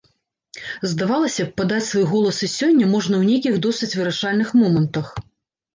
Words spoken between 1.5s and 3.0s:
падаць свой голас і сёння